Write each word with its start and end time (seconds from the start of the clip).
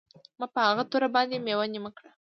ما 0.39 0.45
په 0.53 0.59
هغه 0.67 0.83
توره 0.91 1.09
باندې 1.15 1.43
میوه 1.45 1.65
نیمه 1.73 1.91
کړه 1.97 2.11